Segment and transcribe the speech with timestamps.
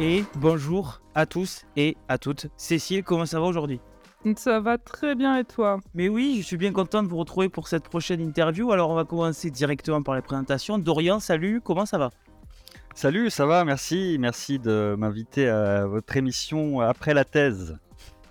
[0.00, 2.46] et bonjour à tous et à toutes.
[2.56, 3.80] Cécile, comment ça va aujourd'hui?
[4.36, 5.78] Ça va très bien et toi?
[5.94, 8.72] Mais oui, je suis bien content de vous retrouver pour cette prochaine interview.
[8.72, 10.78] Alors on va commencer directement par les présentations.
[10.78, 12.10] Dorian, salut, comment ça va?
[12.94, 14.16] Salut, ça va, merci.
[14.18, 17.78] Merci de m'inviter à votre émission après la thèse.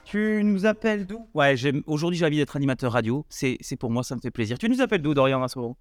[0.06, 1.28] Tu nous appelles d'où?
[1.36, 1.56] Ouais,
[1.86, 3.26] aujourd'hui j'ai envie d'être animateur radio.
[3.30, 4.58] C'est pour moi, ça me fait plaisir.
[4.58, 5.78] Tu nous appelles d'où, Dorian, à ce moment?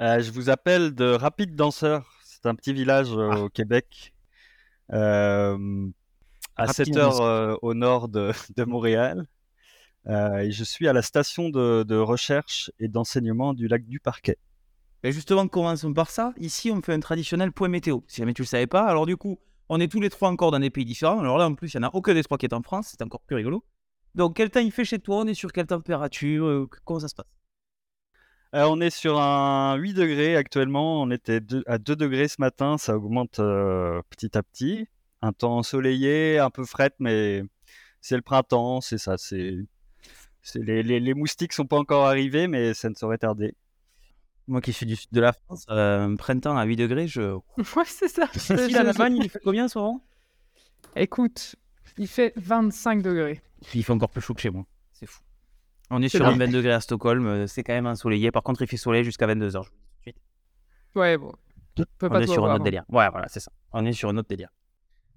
[0.00, 2.04] Euh, Je vous appelle de Rapide Danseur.
[2.24, 3.40] C'est un petit village euh, ah.
[3.42, 4.12] au Québec,
[4.92, 8.32] à 7 heures au nord de,
[8.66, 9.26] Montréal.
[10.06, 14.38] et je suis à la station de, de recherche et d'enseignement du lac du Parquet.
[15.04, 16.32] Et justement, commençons par ça.
[16.38, 18.00] Ici, on fait un traditionnel point météo.
[18.06, 19.38] Si jamais tu le savais pas, alors du coup,
[19.68, 21.18] on est tous les trois encore dans des pays différents.
[21.18, 22.88] Alors là, en plus, il n'y en a aucun des trois qui est en France.
[22.90, 23.64] C'est encore plus rigolo.
[24.14, 25.16] Donc, quel temps il fait chez toi?
[25.18, 26.46] On est sur quelle température?
[26.46, 27.26] Euh, Comment ça se passe?
[28.54, 31.02] Euh, On est sur un 8 degrés actuellement.
[31.02, 32.78] On était à 2 degrés ce matin.
[32.78, 34.86] Ça augmente euh, petit à petit.
[35.20, 37.42] Un temps ensoleillé, un peu fret, mais
[38.00, 38.80] c'est le printemps.
[38.80, 39.16] C'est ça.
[39.18, 39.56] C'est
[40.56, 43.54] les, les, les moustiques sont pas encore arrivés, mais ça ne saurait tarder.
[44.48, 47.38] Moi qui suis du sud de la France, euh, printemps à 8 degrés, je.
[47.76, 48.28] Ouais, c'est ça.
[48.34, 50.02] Ici, la Lamagne, il fait combien souvent
[50.96, 51.54] Écoute,
[51.96, 53.40] il fait 25 degrés.
[53.74, 54.66] Il fait encore plus chaud que chez moi.
[55.94, 58.30] On est, sur un 20 degrés à Stockholm, euh, c'est quand même ensoleillé.
[58.30, 59.64] Par contre, il fait soleil jusqu'à 22h,
[60.94, 61.32] Ouais, bon.
[62.02, 62.84] on est sur un autre délire.
[62.88, 63.52] Ouais, voilà, c'est ça.
[63.72, 64.48] On est sur un autre délire.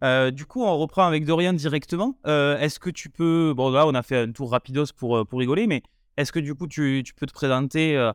[0.03, 2.17] Euh, du coup, on reprend avec Dorian directement.
[2.25, 3.53] est-ce que tu peux.
[3.55, 5.81] Bon, là, on a fait un tour rapidos pour, pour rigoler, mais
[6.17, 8.11] est-ce que du coup, tu, tu peux te présenter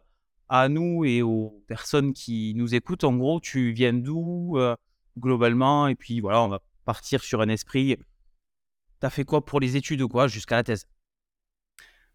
[0.48, 3.04] à nous et aux personnes qui nous écoutent?
[3.04, 4.74] En gros, tu viens d'où euh,
[5.18, 5.88] globalement?
[5.88, 7.96] Et puis voilà, on va partir sur un esprit.
[9.00, 10.86] T'as fait quoi pour les études ou quoi jusqu'à la thèse?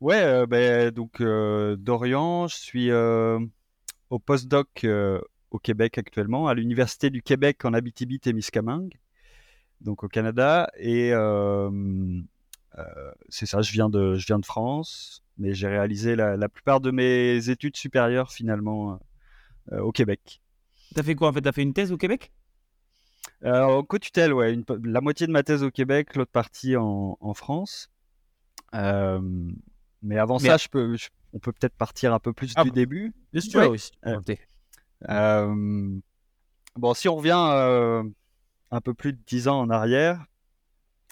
[0.01, 4.85] Ouais, euh, ben, donc euh, Dorian, je suis au postdoc
[5.51, 8.99] au Québec actuellement, à l'Université du Québec en Abitibi-Témiscamingue,
[9.81, 10.69] donc au Canada.
[10.77, 11.11] Et
[13.29, 16.91] c'est ça, je viens, de, je viens de France mais j'ai réalisé la, plupart de
[16.91, 18.99] mes études supérieures finalement
[19.71, 20.41] euh, au Québec.
[20.93, 21.41] T'as fait quoi en fait?
[21.41, 22.31] T'as fait une thèse au Québec?
[23.43, 24.57] Euh, co-tutelle, ouais.
[24.83, 27.89] la moitié de ma thèse au Québec, l'autre partie en, France.
[30.05, 30.95] Euh, mais avant ça, je peux,
[31.33, 33.13] on peut peut-être partir un peu plus ah du début.
[33.31, 33.79] Bien sûr, oui.
[36.75, 38.11] bon, si on revient
[38.71, 40.25] un peu plus de dix ans en arrière,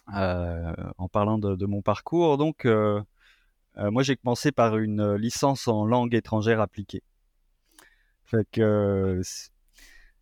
[0.08, 2.66] en parlant de, de, mon parcours, donc
[3.78, 7.02] euh, moi, j'ai commencé par une euh, licence en langue étrangère appliquée.
[8.26, 9.22] Fait que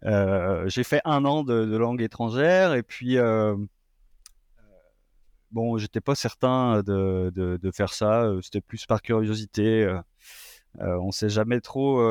[0.06, 3.18] euh, j'ai fait un an de, langue étrangère et puis
[5.52, 8.32] bon, j'étais pas certain de, de, faire ça.
[8.42, 9.92] C'était plus par curiosité.
[10.80, 12.02] on sait jamais trop,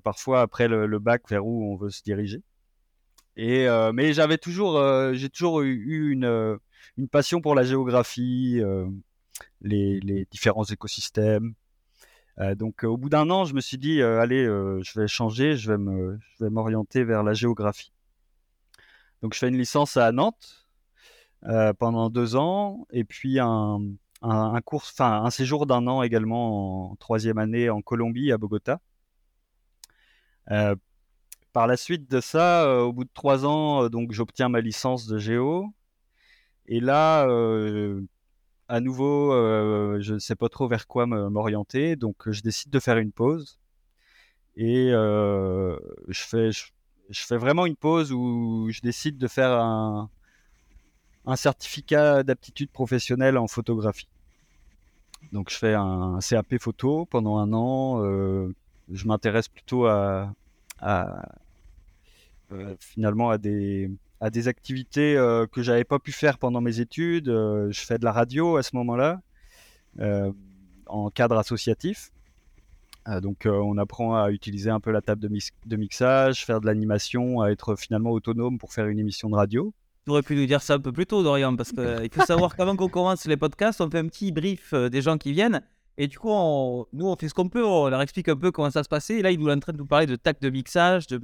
[0.00, 2.42] parfois après le, bac, vers où on veut se diriger.
[3.36, 4.80] Et mais j'avais toujours,
[5.12, 6.58] j'ai toujours eu, une,
[6.96, 8.62] une, passion pour la géographie
[9.62, 11.54] les, différents écosystèmes.
[12.38, 15.06] Euh, donc, au bout d'un an, je me suis dit, euh, allez, euh, je vais
[15.06, 17.92] changer, je vais m'orienter vers la géographie.
[19.22, 20.59] Donc, je fais une licence à Nantes
[21.78, 23.80] pendant deux ans, et puis un,
[24.22, 28.80] un, cours, un séjour d'un an également en troisième année en Colombie, à Bogota.
[30.46, 35.18] par la suite de ça, au bout de trois ans, donc j'obtiens ma licence de
[35.18, 35.66] géo.
[36.66, 37.26] Et là,
[38.70, 42.70] à nouveau, euh, je ne sais pas trop vers quoi m'orienter, donc euh, je décide
[42.70, 43.58] de faire une pause.
[44.54, 45.76] Et euh,
[46.06, 50.08] je, fais, je, fais vraiment une pause où je décide de faire un,
[51.26, 54.08] un certificat d'aptitude professionnelle en photographie.
[55.32, 58.00] Donc je fais un, CAP photo pendant un an.
[58.90, 60.32] je m'intéresse plutôt à,
[60.80, 61.22] à
[62.78, 63.90] finalement à des,
[64.48, 67.28] activités euh, que j'avais pas pu faire pendant mes études.
[67.28, 69.20] Euh, je fais de la radio à ce moment-là,
[70.00, 70.32] euh,
[70.86, 72.10] en cadre associatif.
[73.22, 75.30] donc on apprend à utiliser un peu la table de,
[75.66, 79.72] de mixage, faire de l'animation, à être finalement autonome pour faire une émission de radio.
[80.06, 82.56] Tu aurais pu nous dire ça un peu plus tôt, Dorian, parce qu'il faut savoir
[82.56, 85.62] qu'avant qu'on commence les podcasts, on fait un petit brief des gens qui viennent.
[85.98, 86.30] Et du coup,
[86.94, 89.16] nous, on fait ce qu'on peut, on leur explique un peu comment ça se passait.
[89.16, 91.06] Et là, ils nous sont en train de nous parler de tac de mixage.
[91.08, 91.20] De...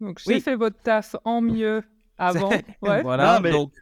[0.00, 1.82] Donc, j'ai fait votre taf en mieux
[2.18, 2.50] avant.
[2.82, 3.50] voilà, mais...
[3.50, 3.72] donc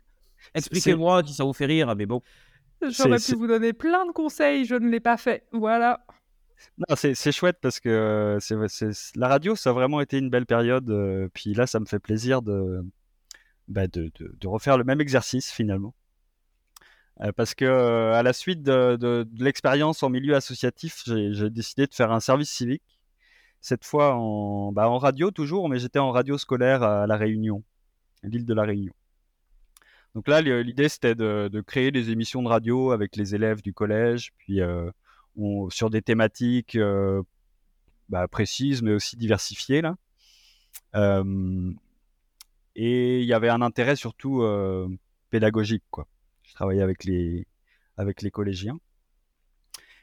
[0.54, 2.22] expliquez-moi si ça vous fait rire, mais bon.
[2.80, 5.44] J'aurais pu vous donner plein de conseils, je ne l'ai pas fait.
[5.52, 6.00] Voilà.
[6.78, 10.88] Non, c'est chouette parce que euh, la radio, ça a vraiment été une belle période.
[10.90, 12.84] Euh, puis là, ça me fait plaisir de,
[13.70, 14.10] bah, de,
[14.46, 15.94] refaire le même exercice finalement.
[17.22, 22.12] Euh, parce que à la suite de, l'expérience en milieu associatif, j'ai décidé de faire
[22.12, 22.82] un service civique.
[23.60, 27.62] Cette fois en, bah, en radio toujours, mais j'étais en radio scolaire à La Réunion
[28.22, 28.92] l'île de la Réunion.
[30.14, 34.32] Donc là, l'idée, c'était de, créer des émissions de radio avec les élèves du collège,
[34.36, 34.60] puis
[35.70, 36.76] sur des thématiques
[38.08, 39.80] bah, précises, mais aussi diversifiées.
[39.80, 39.96] Là.
[42.76, 44.44] Et il y avait un intérêt surtout
[45.30, 45.84] pédagogique.
[45.90, 46.06] Quoi.
[46.42, 47.46] Je travaillais avec les,
[47.96, 48.78] avec les collégiens.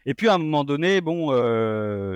[0.06, 1.32] Et puis à un moment donné, bon,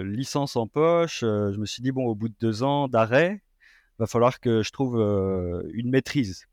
[0.04, 3.42] licence en poche, je me suis dit, bon, au bout de deux ans d'arrêt,
[4.00, 4.98] va falloir que je trouve
[5.74, 6.48] une maîtrise.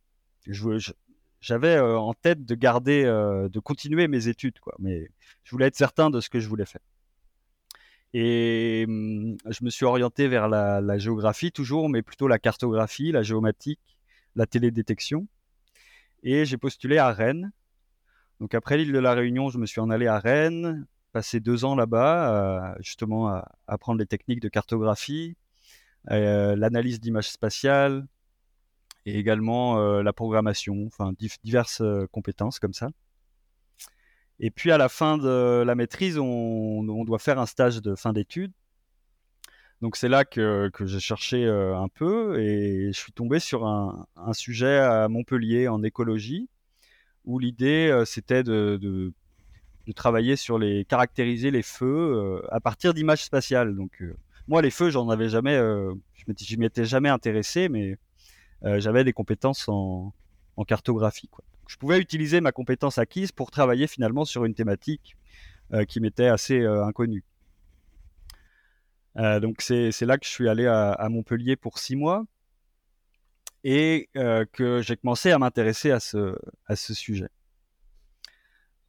[1.41, 5.09] J'avais en tête de garder, de continuer mes études, quoi, mais
[5.45, 6.81] je voulais être certain de ce que je voulais faire.
[8.15, 13.23] Et mmh, je me suis orienté vers la, géographie toujours, mais plutôt la cartographie, la
[13.23, 13.81] géomatique,
[14.37, 15.27] la télédétection.
[16.23, 17.53] Et j'ai postulé à Rennes.
[18.41, 21.65] Donc après l'île de la Réunion, je me suis en allé à Rennes, passé deux
[21.65, 25.37] ans là-bas, justement à apprendre les techniques de cartographie,
[26.11, 28.07] euh, l'analyse d'images spatiales
[29.05, 31.13] et également euh, la programmation, enfin
[31.43, 32.89] diverses euh, compétences comme ça.
[34.41, 38.13] Et puis à la fin de la maîtrise, on, doit faire un stage de fin
[38.13, 38.53] d'études.
[39.81, 44.79] Donc c'est là que, j'ai cherché un peu et je suis tombé sur un, sujet
[44.79, 46.49] à Montpellier en écologie
[47.25, 49.13] où l'idée c'était de, de,
[49.95, 53.75] travailler sur les caractériser les feux à partir d'images spatiales.
[53.75, 54.03] Donc
[54.49, 57.99] moi, les feux, j'en avais jamais, euh, je m'y étais jamais intéressé, mais
[58.65, 60.15] euh, j'avais des compétences en,
[60.67, 61.29] cartographie.
[61.69, 65.17] Je pouvais utiliser ma compétence acquise pour travailler finalement sur une thématique
[65.73, 67.25] euh, qui m'était assez inconnue.
[69.15, 72.25] donc c'est là que je suis allé à, Montpellier pour six mois
[73.63, 77.29] et que j'ai commencé à m'intéresser à ce, sujet.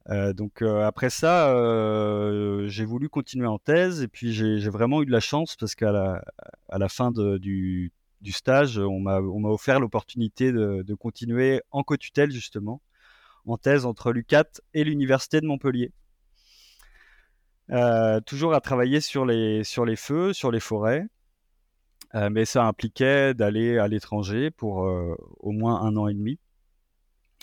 [0.08, 5.02] Euh, donc euh, après ça, euh, j'ai voulu continuer en thèse et puis j'ai vraiment
[5.02, 7.92] eu de la chance parce qu'à la fin du,
[8.26, 12.80] stage, on m'a offert l'opportunité de, continuer en co-tutelle justement,
[13.46, 15.92] en thèse entre l'UCAT et l'Université de Montpellier.
[18.26, 19.64] toujours à travailler sur les,
[19.96, 21.06] feux, sur les forêts,
[22.14, 26.38] mais ça impliquait d'aller à l'étranger pour au moins un an et demi.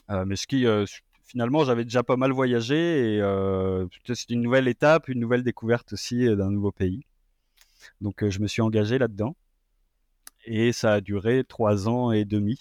[0.09, 0.65] mais ce qui,
[1.27, 5.93] finalement, j'avais déjà pas mal voyagé et euh, c'est une nouvelle étape, une nouvelle découverte
[5.93, 7.05] aussi euh, d'un nouveau pays.
[8.01, 9.35] Donc, euh, je me suis engagé là-dedans
[10.47, 12.59] et ça a duré trois ans et demi,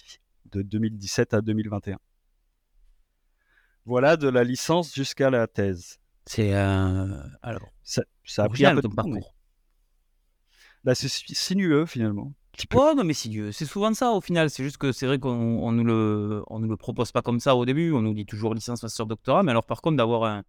[0.51, 1.97] de 2017 à 2021.
[3.85, 5.97] Voilà, de la licence jusqu'à la thèse.
[6.25, 8.03] C'est alors ça,
[8.37, 9.33] a pris un peu de parcours.
[10.83, 12.33] Bah, c'est sinueux finalement.
[12.73, 14.49] Oh non, mais si, c'est souvent ça au final.
[14.49, 17.55] C'est juste que c'est vrai qu'on nous, le, on nous le propose pas comme ça
[17.55, 17.91] au début.
[17.91, 19.43] On nous dit toujours licence, master, doctorat.
[19.43, 20.43] Mais alors, par contre, d'avoir un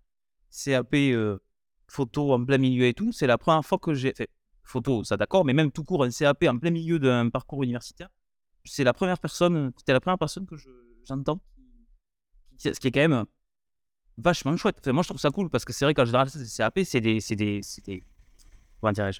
[0.50, 1.38] CAP euh,
[1.86, 4.30] photo en plein milieu et tout, c'est la première fois que j'ai fait
[4.68, 8.08] photo, ça d'accord, mais même tout court, un CAP en plein milieu d'un parcours universitaire.
[8.64, 10.56] C'est la première personne, c'était la première personne que
[11.06, 11.40] j'entends.
[12.58, 13.24] ce qui est quand même
[14.18, 14.86] vachement chouette.
[14.88, 17.20] moi, je trouve ça cool parce que c'est vrai qu'en général, ces CAP, c'est des,
[17.20, 18.02] c'est des, des,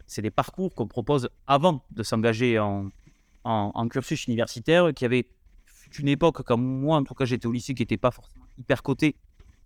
[0.07, 2.91] c'est des parcours qu'on propose avant de s'engager en,
[3.45, 5.27] en, cursus universitaire, qui avait
[5.99, 8.83] une époque, comme moi, en tout cas, j'étais au lycée, qui n'était pas forcément hyper
[8.83, 9.17] coté.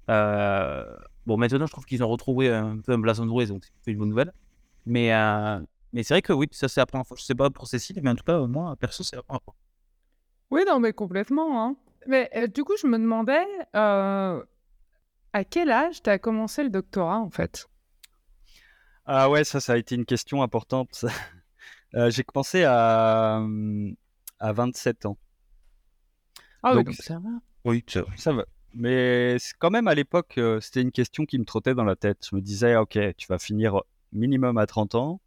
[0.09, 0.85] Euh,
[1.27, 3.99] bon, maintenant, je trouve qu'ils ont retrouvé un peu un blason doré, donc c'est une
[3.99, 4.33] bonne nouvelle.
[4.87, 5.61] Mais, euh,
[5.93, 7.17] mais c'est vrai que oui, ça, c'est la première fois.
[7.19, 9.55] Je sais pas pour Cécile, mais en tout cas, moi, perso, c'est la première fois.
[10.51, 11.63] Oui, non, mais complètement.
[11.63, 11.77] Hein.
[12.07, 13.45] Mais euh, du coup, je me demandais,
[13.75, 17.69] à quel âge tu as commencé le doctorat, en fait?
[19.05, 21.05] Ah ouais, ça, ça a été une question importante.
[21.95, 23.39] Euh, j'ai commencé à,
[24.41, 25.19] à 27 ans.
[26.63, 27.29] Ah oui, donc ça va.
[27.67, 27.85] Oui,
[28.17, 28.47] ça va.
[28.73, 32.27] Mais quand même, à l'époque, euh, c'était une question qui me trottait dans la tête.
[32.31, 35.21] Je me disais, ok, tu vas finir minimum à 30 ans.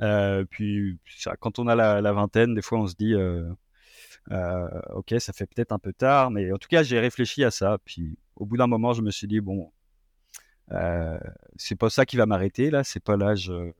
[0.00, 0.98] Euh, puis,
[1.40, 3.14] quand on a la, vingtaine, des fois, on se dit,
[4.94, 6.30] ok, ça fait peut-être un peu tard.
[6.30, 7.78] Mais en tout cas, j'ai réfléchi à ça.
[7.84, 9.72] Puis, au bout d'un moment, je me suis dit, bon,
[10.72, 11.18] euh,
[11.56, 13.50] c'est pas ça qui va m'arrêter là, c'est pas l'âge.
[13.50, 13.72] Euh,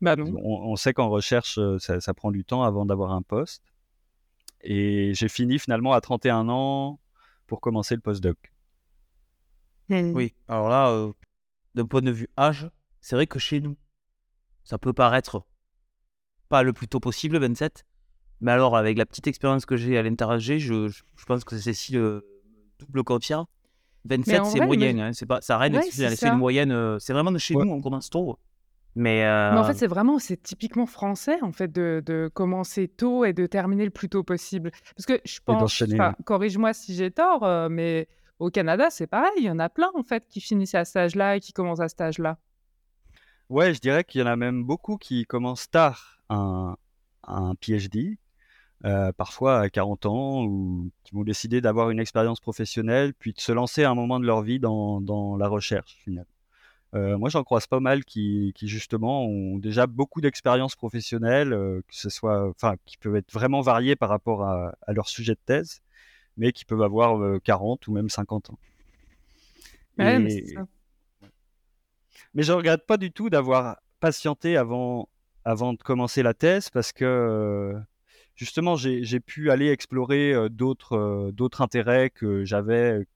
[0.00, 3.62] bah on, sait qu'en recherche, euh, ça, prend du temps avant d'avoir un poste.
[4.62, 7.00] Et j'ai fini finalement à 31 ans
[7.46, 8.52] pour commencer le postdoc.
[9.88, 10.12] Mmh.
[10.14, 11.10] Oui, alors là,
[11.74, 12.68] d'un point de vue âge,
[13.00, 13.76] c'est vrai que chez nous,
[14.64, 15.44] ça peut paraître
[16.48, 17.84] pas le plus tôt possible, 27.
[18.40, 21.72] Mais alors, avec la petite expérience que j'ai à l'Interagé, je, je, pense que c'est
[21.72, 22.26] si le
[22.78, 23.46] double confirme.
[24.04, 25.00] 27, c'est moyenne.
[25.00, 26.72] Hein, c'est pas, ça Rennes, c'est une moyenne.
[26.72, 28.38] Euh, c'est vraiment de chez nous, on commence tôt.
[28.94, 32.88] Mais, Mais en fait, euh c'est vraiment, c'est typiquement français, en fait, de, de, commencer
[32.88, 34.70] tôt et de terminer le plus tôt possible.
[34.96, 35.82] Parce que je pense,
[36.24, 39.30] corrige-moi si j'ai tort, euh, mais au Canada, c'est pareil.
[39.38, 41.80] Il y en a plein, en fait, qui finissent à cet âge-là et qui commencent
[41.80, 42.38] à cet âge-là.
[43.52, 46.74] Ouais, je dirais qu'il y en a même beaucoup qui commencent tard un,
[47.24, 48.16] un PhD.
[49.18, 53.52] parfois à 40 ans, ou qui vont décider d'avoir une expérience professionnelle, puis de se
[53.52, 56.30] lancer à un moment de leur vie dans, dans la recherche, finalement.
[56.94, 61.94] Euh, moi, j'en croise pas mal qui, qui, justement ont déjà beaucoup d'expériences professionnelles, que
[61.94, 65.40] ce soit, enfin, qui peuvent être vraiment variées par rapport à, à, leur sujet de
[65.44, 65.82] thèse,
[66.38, 68.58] mais qui peuvent avoir 40 ou même 50 ans.
[69.98, 70.66] Ouais, mais, ça.
[72.34, 75.08] Mais je regrette pas du tout d'avoir patienté avant,
[75.44, 77.74] avant de commencer la thèse parce que
[78.34, 83.06] justement, j'ai pu aller explorer d'autres d'autres intérêts que j'avais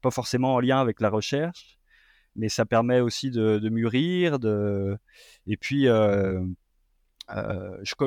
[0.00, 1.78] pas forcément en lien avec la recherche,
[2.36, 4.38] mais ça permet aussi de, mûrir.
[4.38, 4.96] De...
[5.46, 5.88] Et puis,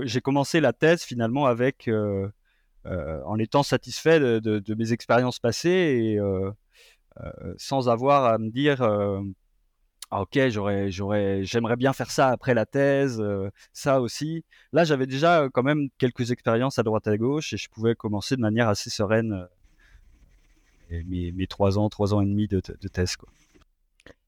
[0.03, 1.89] j'ai commencé la thèse finalement avec,
[2.85, 6.19] en étant satisfait de, mes expériences passées et
[7.57, 8.81] sans avoir à me dire
[10.13, 14.43] ah, ok, j'aurais, j'aurais, j'aimerais bien faire ça après la thèse, euh, ça aussi.
[14.73, 17.95] Là, j'avais déjà euh, quand même quelques expériences à droite à gauche et je pouvais
[17.95, 19.47] commencer de manière assez sereine
[20.91, 23.15] euh, mes, trois ans, trois ans et demi de, thèse.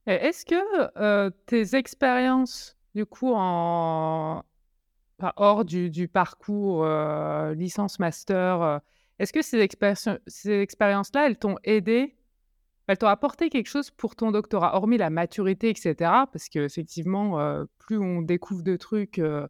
[0.06, 4.42] Est-ce que tes expériences, du coup, en...
[5.36, 6.86] hors du, parcours
[7.54, 8.80] licence-master,
[9.18, 9.68] est-ce que ces,
[10.26, 12.16] ces expériences-là, elles t'ont aidé
[12.86, 15.94] elle t'a apporté quelque chose pour ton doctorat, hormis la maturité, etc.
[16.00, 19.46] Parce qu'effectivement, euh, plus on découvre de trucs, euh,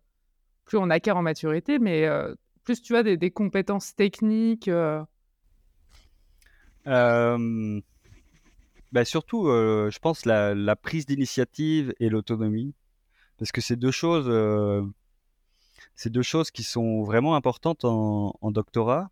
[0.65, 4.71] plus on acquiert en maturité, mais euh, plus tu as des, compétences techniques.
[8.93, 12.75] Bah surtout, je pense, la, la prise d'initiative et l'autonomie.
[13.39, 14.27] Parce que c'est deux choses,
[16.07, 19.11] deux choses qui sont vraiment importantes en doctorat.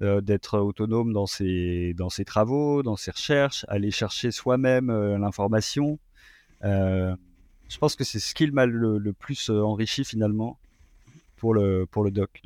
[0.00, 5.18] Euh, d'être autonome dans ses, dans ses travaux, dans ses recherches, aller chercher soi-même euh,
[5.18, 5.98] l'information.
[6.62, 7.16] Euh,
[7.68, 10.56] je pense que c'est ce qui m'a le, plus enrichi finalement
[11.34, 12.42] pour le, pour le doc.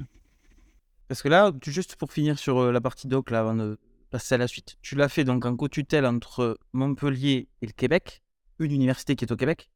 [1.08, 3.78] Parce que là, juste pour finir sur la partie doc, là, avant de
[4.10, 8.22] passer à la suite, tu l'as fait donc en co-tutelle entre Montpellier et le Québec,
[8.60, 9.68] une université qui est au Québec.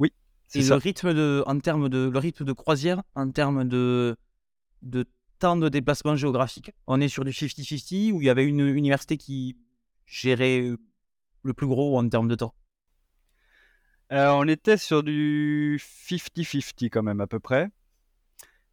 [0.00, 0.12] Oui.
[0.54, 4.16] Et le rythme de, en termes de, le rythme de croisière, en termes de,
[4.82, 5.06] de
[5.40, 6.72] de déplacement géographique.
[6.86, 9.56] On est sur du 50-50 où il y avait une université qui
[10.04, 10.76] gérait euh,
[11.42, 12.54] le plus gros en termes de temps
[14.12, 17.70] euh, On était sur du 50-50 quand même à peu près.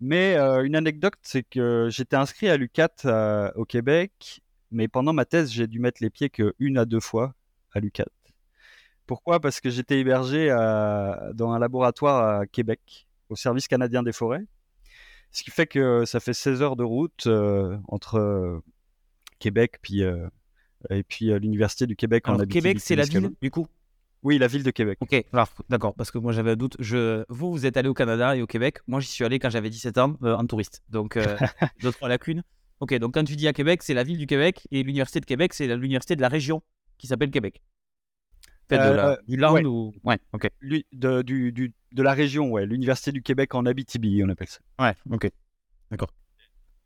[0.01, 5.25] Mais euh, une anecdote, c'est que j'étais inscrit à l'UCAT au Québec, mais pendant ma
[5.25, 7.33] thèse, j'ai dû mettre les pieds qu'une à deux fois
[7.73, 8.05] à l'UCAT.
[9.07, 9.39] Pourquoi?
[9.39, 10.49] Parce que j'étais hébergé
[11.33, 14.45] dans un laboratoire à Québec, au Service canadien des forêts.
[15.37, 18.59] Ce qui fait que ça fait 16 heures de route euh, entre euh,
[19.37, 20.27] Québec puis, euh,
[20.89, 23.67] et puis l'Université du Québec en Québec, c'est la ville, du coup?
[24.23, 24.97] Oui, la ville de Québec.
[24.99, 25.25] Ok,
[25.69, 26.75] d'accord, parce que moi j'avais un doute.
[26.79, 27.23] Je...
[27.29, 28.79] Vous, vous êtes allé au Canada et au Québec.
[28.87, 30.81] Moi, j'y suis allé quand j'avais 17 ans en touriste.
[30.89, 31.19] Donc,
[31.83, 32.41] d'autres lacunes.
[32.79, 35.25] Ok, donc quand tu dis à Québec, c'est la ville du Québec et l'Université de
[35.25, 36.63] Québec, c'est l'université de la région
[36.97, 37.61] qui s'appelle Québec.
[38.71, 39.93] du land ou.
[40.03, 40.49] Ouais, ok.
[40.93, 44.59] de, du, du, de la région, ouais, l'Université du Québec en Abitibi, on appelle ça.
[44.79, 45.31] Ouais, ok.
[45.89, 46.13] D'accord.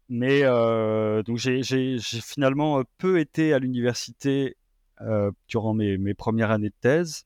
[0.07, 4.55] Mais euh, donc j'ai finalement euh, peu été à l'université
[5.01, 7.25] euh, durant mes, mes, premières années de thèse,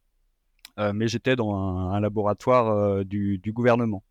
[0.77, 4.03] mais j'étais dans un, laboratoire du, du, gouvernement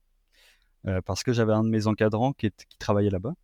[1.05, 3.35] parce que j'avais un de mes encadrants qui, qui travaillait là-bas.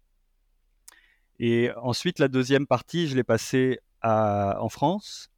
[1.39, 5.29] Et ensuite, la deuxième partie, je l'ai passée en France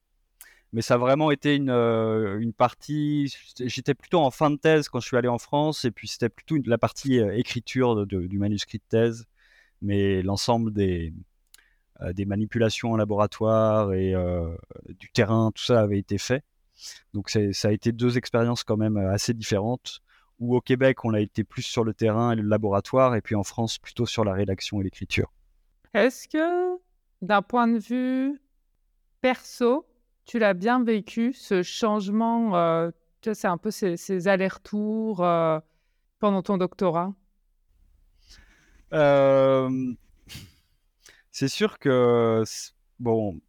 [0.73, 3.35] mais ça a vraiment été une, euh, une partie.
[3.59, 6.31] J'étais plutôt en fin de thèse quand je suis allé en France, et puis c'était
[6.31, 9.27] plutôt la partie euh, écriture du manuscrit de thèse,
[9.83, 11.13] mais l'ensemble des,
[12.01, 14.15] euh, des manipulations en laboratoire et
[14.99, 16.43] du terrain, tout ça avait été fait.
[17.13, 20.01] Donc ça a été deux expériences quand même assez différentes,
[20.41, 23.35] où au Québec on a été plus sur le terrain et le laboratoire, et puis
[23.35, 25.31] en France plutôt sur la rédaction et l'écriture.
[25.93, 26.79] Est-ce que,
[27.21, 28.41] d'un point de vue
[29.21, 29.87] perso,
[30.25, 32.91] tu l'as bien vécu, ce changement, euh,
[33.23, 35.59] c'est un peu ces, allers-retours euh,
[36.19, 37.13] pendant ton doctorat?
[41.31, 42.45] C'est sûr que,
[43.01, 43.41] bon,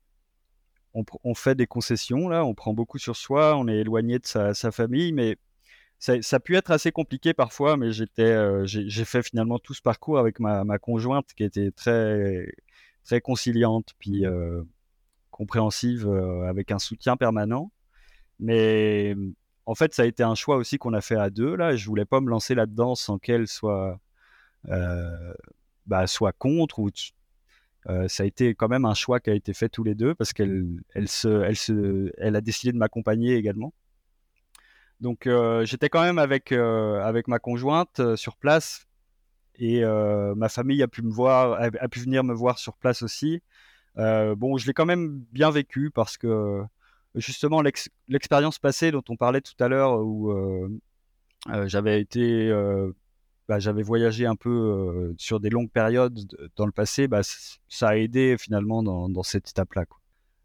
[0.94, 4.53] on, fait des concessions, là, on prend beaucoup sur soi, on est éloigné de sa,
[4.72, 5.38] famille, mais
[6.00, 9.82] ça, a pu être assez compliqué parfois, mais j'étais, euh, j'ai fait finalement tout ce
[9.82, 12.48] parcours avec ma, ma, conjointe qui était très,
[13.03, 14.25] très conciliante, puis
[15.43, 17.69] compréhensive euh, avec un soutien permanent.
[18.39, 19.13] Mais
[19.65, 21.55] en fait, ça a été un choix aussi qu'on a fait à deux.
[21.55, 24.00] Là, je voulais pas me lancer là-dedans sans qu'elle soit,
[24.69, 25.33] euh,
[25.85, 26.79] bah, soit contre.
[27.89, 30.15] Euh, ça a été quand même un choix qui a été fait tous les deux
[30.15, 33.73] parce qu'elle, elle se, elle se, elle a décidé de m'accompagner également.
[35.01, 35.27] Donc
[35.63, 38.88] j'étais quand même avec avec ma conjointe sur place
[39.55, 39.83] Et
[40.35, 43.41] ma famille a pu me voir, a, pu venir me voir sur place aussi.
[43.95, 46.62] Bon, je l'ai quand même bien vécu parce que
[47.15, 47.62] justement
[48.07, 50.33] l'expérience passée dont on parlait tout à l'heure, où
[51.65, 52.51] j'avais été
[53.50, 56.17] bah, j'avais voyagé un peu sur des longues périodes
[56.55, 57.21] dans le passé, bah,
[57.67, 59.85] ça a aidé finalement dans, cette étape-là.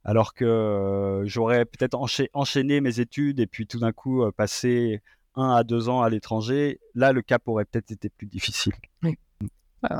[0.04, 1.98] Alors que j'aurais peut-être
[2.32, 5.02] enchaîné mes études et puis tout d'un coup passé
[5.34, 8.72] un à deux ans à l'étranger, là le cap aurait peut-être été plus difficile.
[9.02, 9.16] Oui,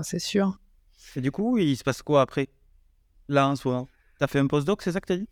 [0.03, 0.59] c'est sûr.
[1.17, 2.49] Et du coup, il se passe quoi après?
[3.29, 3.85] Là, un soir,
[4.19, 5.29] tu as fait un postdoc, c'est ça que tu as dit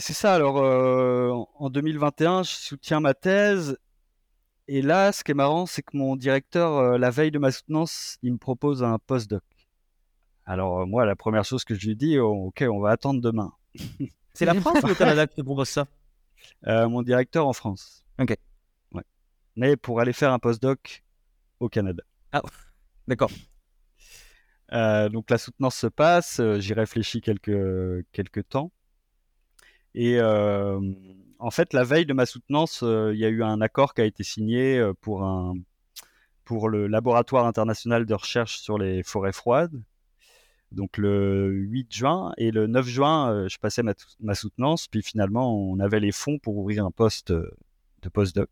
[0.00, 0.56] C'est ça, alors
[1.58, 3.78] en 2021, je soutiens ma thèse
[4.66, 7.50] et là, ce qui est marrant, c'est que mon directeur, euh, la veille de ma
[7.50, 9.42] soutenance, il me propose un postdoc.
[10.46, 13.20] Alors euh, moi, la première chose que je lui dis, oh, ok, on va attendre
[13.20, 13.52] demain.
[14.34, 15.86] c'est la France ou le Canada qui te propose ça?
[16.66, 18.04] Euh, Mon directeur en France.
[18.18, 18.36] Ok.
[18.92, 19.02] Ouais.
[19.56, 21.02] Mais pour aller faire un postdoc
[21.58, 22.02] au Canada.
[22.32, 22.42] Ah,
[23.08, 23.30] d'accord.
[24.70, 28.72] Donc la soutenance se passe, j'y réfléchis quelques, quelques temps.
[29.94, 30.20] Et
[31.44, 34.00] en fait, la veille de ma soutenance, euh, il y a eu un accord qui
[34.00, 35.54] a été signé euh, pour, un,
[36.44, 39.82] pour le laboratoire international de recherche sur les forêts froides.
[40.72, 45.54] Donc le 8 juin et le 9 juin, euh, je passais ma, soutenance, puis finalement
[45.54, 48.48] on avait les fonds pour ouvrir un poste de postdoc.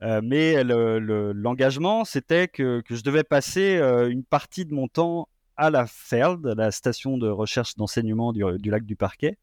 [0.00, 6.54] Mais l'engagement, c'était que, je devais passer une partie de mon temps à la FERD,
[6.56, 9.38] la station de recherche d'enseignement du, lac du Parquet,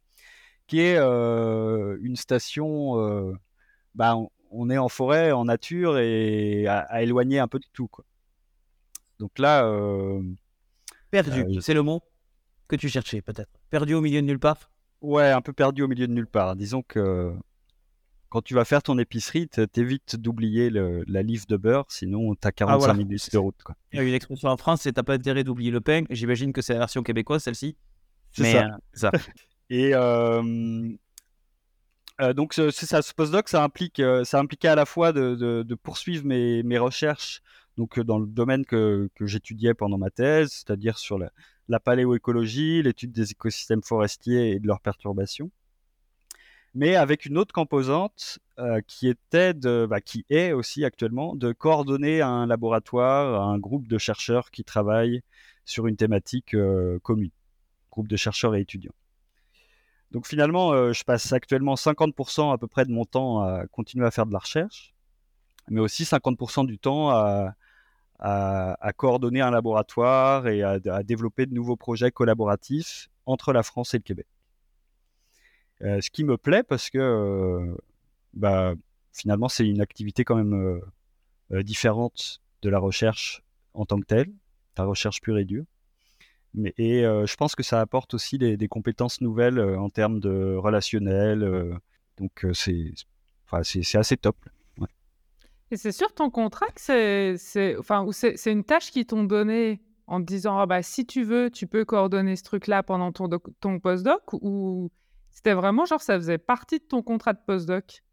[0.68, 3.34] qui est une station.
[3.96, 4.16] bah,
[4.52, 7.88] on, est en forêt, en nature et à, éloigner un peu de tout.
[7.88, 8.06] Quoi.
[9.20, 9.64] Donc là.
[11.10, 12.02] perdu, c'est le mot
[12.72, 13.52] que tu cherchais peut-être.
[13.70, 14.72] Perdu au milieu de nulle part?
[15.02, 16.56] Ouais, un peu perdu au milieu de nulle part.
[16.56, 17.34] Disons que
[18.32, 22.90] quand tu vas faire ton épicerie, t'évites d'oublier la livre de beurre, sinon t'as 45
[22.90, 23.62] ah, minutes de route.
[23.62, 23.76] Quoi.
[23.92, 26.04] Il y a une expression en France, c'est t'as pas intérêt d'oublier le pain.
[26.10, 27.76] J'imagine que c'est la version québécoise, celle-ci.
[28.32, 28.78] C'est ça.
[28.94, 29.12] ça.
[29.70, 29.92] Et
[32.34, 36.64] donc, c'est ça, ce postdoc, ça implique, ça impliquait à la fois de, poursuivre mes,
[36.64, 37.42] mes, recherches
[37.78, 41.32] donc dans le domaine que, que j'étudiais pendant ma thèse, c'est-à-dire sur la,
[41.68, 45.52] la paléoécologie, l'étude des écosystèmes forestiers et de leurs perturbations,
[46.74, 48.40] mais avec une autre composante
[48.88, 53.98] qui était de, bah, qui est aussi actuellement de coordonner un laboratoire, un groupe de
[53.98, 55.22] chercheurs qui travaillent
[55.66, 56.56] sur une thématique
[57.02, 57.32] commune,
[57.90, 58.94] groupe de chercheurs et étudiants.
[60.12, 64.06] Donc finalement, euh, je passe actuellement 50% à peu près de mon temps à continuer
[64.06, 64.94] à faire de la recherche,
[65.70, 67.56] mais aussi 50% du temps à,
[68.98, 74.04] coordonner un laboratoire et à, développer de nouveaux projets collaboratifs entre la France et le
[74.04, 74.28] Québec.
[75.84, 77.76] Euh, ce qui me plaît parce que euh,
[78.34, 78.74] bah,
[79.14, 80.82] finalement, c'est une activité quand même
[81.52, 84.32] différente de la recherche en tant que telle,
[84.78, 85.66] la recherche pure et dure.
[86.78, 91.80] Et je pense que ça apporte aussi des, compétences nouvelles en termes de relationnel.
[92.18, 92.94] donc c'est
[93.98, 94.38] assez top.
[95.72, 97.36] Et c'est sûr ton contrat c'est
[98.46, 101.86] une tâche qu'ils t'ont donnée en te disant «Ah bah, si tu veux, tu peux
[101.86, 103.30] coordonner ce truc-là pendant ton,
[103.62, 104.90] ton postdoc ou
[105.32, 108.04] c'était vraiment genre ça faisait partie de ton contrat de postdoc?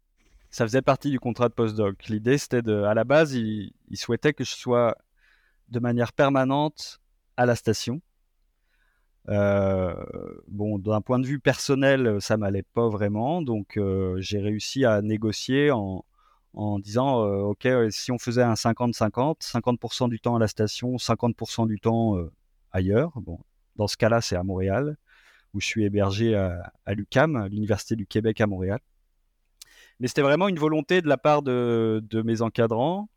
[0.49, 2.07] Ça faisait partie du contrat de postdoc.
[2.07, 4.95] L'idée c'était de, à la base, ils souhaitaient que je sois
[5.69, 6.99] de manière permanente
[7.37, 8.01] à la station.
[9.27, 9.93] Euh,
[10.47, 15.01] bon, d'un point de vue personnel, ça m'allait pas vraiment, donc euh, j'ai réussi à
[15.01, 16.03] négocier en,
[16.55, 20.95] en disant euh, ok si on faisait un 50-50 50% du temps à la station
[20.95, 22.15] 50% du temps
[22.71, 23.11] ailleurs.
[23.21, 23.39] Bon
[23.75, 24.97] dans ce cas-là c'est à Montréal
[25.53, 28.79] où je suis hébergé à, à l'UCAM l'université du Québec à Montréal
[29.99, 33.09] mais c'était vraiment une volonté de la part de, mes encadrants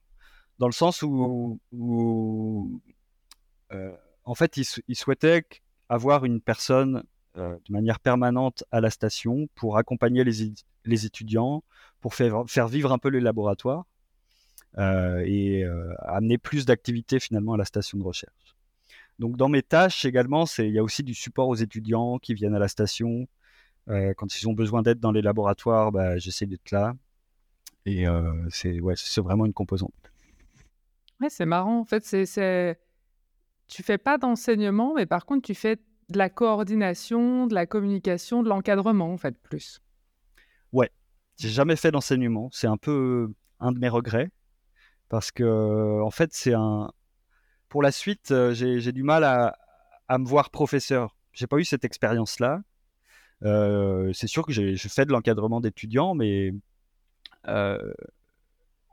[0.58, 2.80] dans le sens où, où
[4.24, 5.44] en fait ils, souhaitaient
[5.88, 7.04] avoir une personne
[7.36, 10.52] euh, de manière permanente à la station pour accompagner les,
[10.84, 11.64] les étudiants,
[12.00, 13.86] pour faire, vivre un peu le laboratoire
[14.78, 18.56] euh, et euh, amener plus d'activités finalement à la station de recherche.
[19.22, 22.56] Donc dans mes tâches également, il y a aussi du support aux étudiants qui viennent
[22.56, 23.28] à la station.
[23.86, 26.94] quand ils ont besoin d'aide dans les laboratoires, bah, j'essaie d'être là.
[27.86, 28.04] Et
[28.50, 29.94] c'est ouais, vraiment une composante.
[31.20, 31.78] Ouais, c'est marrant.
[31.78, 32.76] En fait, c'est
[33.68, 38.42] tu fais pas d'enseignement, mais par contre, tu fais de la coordination, de la communication,
[38.42, 39.80] de l'encadrement, en fait, plus.
[40.72, 40.90] Ouais,
[41.38, 42.48] j'ai jamais fait d'enseignement.
[42.50, 44.30] C'est un peu un de mes regrets
[45.08, 46.90] parce que, en fait, c'est un.
[47.72, 49.56] Pour la suite, euh, j'ai du mal à,
[50.18, 51.16] me voir professeur.
[51.32, 52.60] J'ai pas eu cette expérience-là.
[53.44, 56.52] Euh, c'est sûr que j'ai fait de l'encadrement d'étudiants, mais
[57.48, 57.94] euh,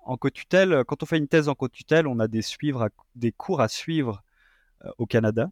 [0.06, 3.60] en co-tutelle, quand on fait une thèse en co-tutelle, on a des, suivre des cours
[3.60, 4.24] à suivre
[4.98, 5.52] au Canada,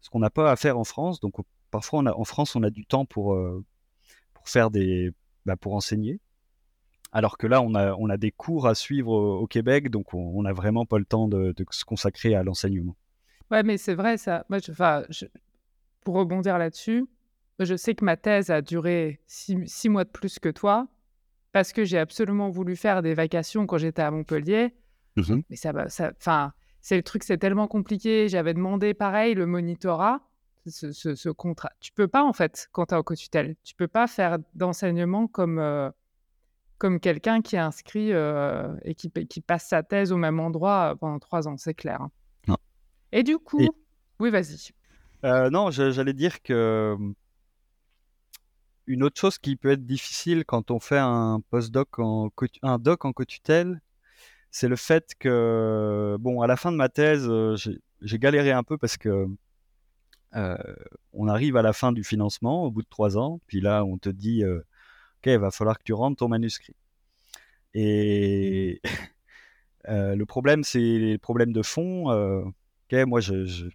[0.00, 1.20] ce qu'on n'a pas à faire en France.
[1.20, 1.36] Donc
[1.70, 3.38] parfois, en France, on a du temps pour,
[4.34, 5.12] pour faire des,
[5.46, 6.18] bah, pour enseigner.
[7.12, 10.42] Alors que là, on a, on a des cours à suivre au, Québec, donc on
[10.42, 12.96] n'a vraiment pas le temps de, se consacrer à l'enseignement.
[13.50, 14.46] Ouais, mais c'est vrai, ça.
[14.48, 15.26] Moi, je,
[16.04, 17.06] pour rebondir là-dessus,
[17.58, 20.88] je sais que ma thèse a duré six, mois de plus que toi,
[21.52, 24.74] parce que j'ai absolument voulu faire des vacations quand j'étais à Montpellier.
[25.16, 25.72] Mmh mais ça,
[26.16, 28.28] enfin, c'est le truc, c'est tellement compliqué.
[28.28, 30.22] J'avais demandé pareil le monitorat,
[30.66, 31.70] ce, ce, contrat.
[31.80, 33.56] Tu peux pas en fait quand tu es en co-tutelle.
[33.62, 35.90] Tu peux pas faire d'enseignement comme euh,
[36.82, 40.96] comme quelqu'un qui est inscrit euh, et qui, qui, passe sa thèse au même endroit
[40.98, 42.00] pendant trois ans, c'est clair.
[42.00, 42.10] Hein.
[42.48, 42.56] Non.
[43.12, 43.68] Et du coup,
[44.18, 44.72] oui, vas-y.
[45.24, 46.96] Euh, non, j'allais dire que
[48.88, 52.30] une autre chose qui peut être difficile quand on fait un postdoc en
[52.64, 53.80] un doc en co-tutelle,
[54.50, 57.54] c'est le fait que bon, à la fin de ma thèse, euh,
[58.00, 59.28] j'ai galéré un peu parce que
[61.12, 63.98] on arrive à la fin du financement au bout de trois ans, puis là on
[63.98, 64.42] te dit
[65.22, 66.74] OK, il va falloir que tu rentres ton manuscrit.
[67.74, 68.80] Et
[69.88, 72.10] euh, le problème, c'est les problèmes de fond.
[72.10, 72.44] Euh,
[73.06, 73.66] moi, je, je,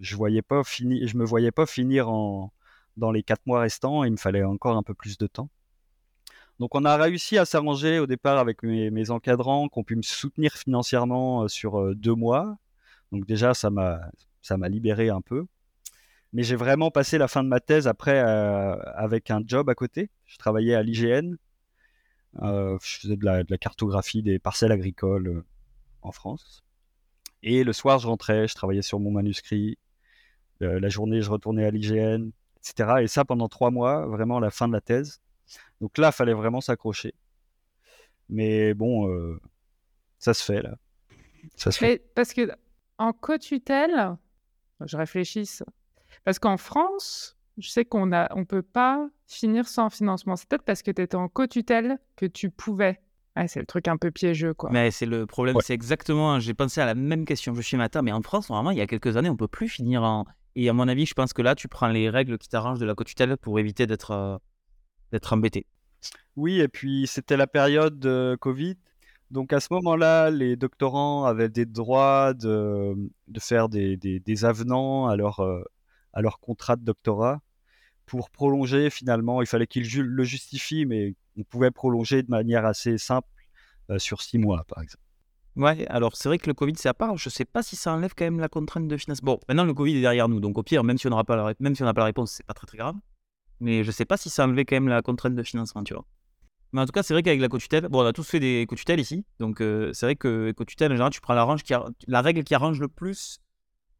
[0.00, 2.52] je me voyais pas finir en,
[2.96, 4.02] dans les quatre mois restants.
[4.02, 5.48] Il me fallait encore un peu plus de temps.
[6.58, 10.52] Donc, on a réussi à s'arranger au départ avec mes, encadrants, qu'on pu me soutenir
[10.54, 12.58] financièrement euh, sur deux mois.
[13.12, 14.00] Donc déjà, ça m'a
[14.42, 15.46] ça m'a libéré un peu
[16.32, 19.74] mais j'ai vraiment passé la fin de ma thèse après euh, avec un job à
[19.74, 20.10] côté.
[20.26, 21.36] Je travaillais à l'IGN.
[22.42, 25.44] Euh, je faisais de la, cartographie des parcelles agricoles euh,
[26.02, 26.62] en France.
[27.42, 29.78] Et le soir, je rentrais, je travaillais sur mon manuscrit.
[30.60, 33.00] la journée, je retournais à l'IGN, etc.
[33.00, 35.20] Et ça pendant trois mois, vraiment la fin de la thèse.
[35.80, 37.14] Donc là, il fallait vraiment s'accrocher.
[38.28, 39.38] Mais bon,
[40.18, 40.76] ça se fait là.
[41.56, 42.04] Ça se fait.
[42.14, 42.52] Parce que
[42.98, 44.18] en co-tutelle,
[44.84, 45.46] je réfléchis,
[46.24, 50.36] parce qu'en France, je sais qu'on ne on peut pas finir sans financement.
[50.36, 53.00] C'est peut-être parce que tu étais en co-tutelle que tu pouvais.
[53.46, 54.70] c'est le truc un peu piégeux, quoi.
[54.72, 56.38] Mais c'est le problème, c'est exactement.
[56.40, 58.78] J'ai pensé à la même question que je suis matin, mais en France, normalement, il
[58.78, 60.24] y a quelques années, on peut plus finir en.
[60.56, 62.86] Et à mon avis, je pense que là, tu prends les règles qui t'arrangent de
[62.86, 64.36] la co-tutelle pour éviter d'être euh,
[65.12, 65.66] d'être embêté.
[66.36, 68.76] Oui, et puis c'était la période de Covid.
[69.30, 72.96] Donc à ce moment-là, les doctorants avaient des droits de,
[73.28, 75.62] de faire des, des, des avenants à leur, euh,
[76.12, 77.40] à leur contrat de doctorat
[78.06, 79.40] pour prolonger finalement.
[79.40, 83.28] Il fallait qu'ils le justifient, mais on pouvait prolonger de manière assez simple
[83.90, 85.04] euh, sur six mois, par exemple.
[85.56, 87.16] Ouais, alors c'est vrai que le Covid, c'est à part.
[87.16, 89.34] Je sais pas si ça enlève quand même la contrainte de financement.
[89.34, 91.36] Bon, maintenant le Covid est derrière nous, donc au pire, même si on n'aura pas
[91.36, 92.94] la, même si on n'a pas la réponse, c'est pas très très grave.
[93.60, 96.06] Mais je sais pas si ça enlevait quand même la contrainte de financement, tu vois.
[96.72, 98.64] Mais en tout cas, c'est vrai qu'avec la co-tutelle, bon, on a tous fait des
[98.68, 101.74] co-tutelles ici, donc euh, c'est vrai que co-tutelle, en général, tu prends la, range qui
[102.06, 103.40] la règle qui arrange le plus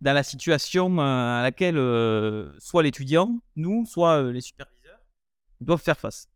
[0.01, 5.01] dans la situation euh, à laquelle euh, soit l'étudiant, nous, soit euh, les superviseurs
[5.61, 6.29] doivent faire face.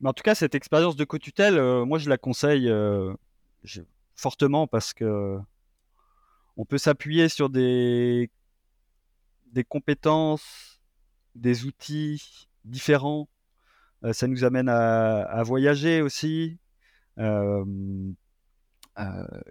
[0.00, 2.70] Mais en tout cas, cette expérience de co-tutelle, moi, je la conseille
[4.14, 5.38] fortement parce que
[6.58, 8.30] on peut s'appuyer sur des,
[9.70, 10.82] compétences,
[11.34, 13.26] des outils différents.
[14.12, 16.58] ça nous amène à, voyager aussi.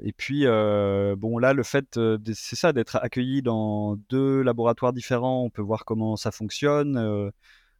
[0.01, 1.99] Et puis, euh, bon, là, le fait,
[2.33, 6.97] c'est ça, d'être accueilli dans deux laboratoires différents, on peut voir comment ça fonctionne.
[6.97, 7.29] Euh,